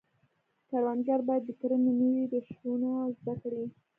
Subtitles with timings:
[0.69, 3.65] کروندګر باید د کرنې نوي روشونه زده کړي.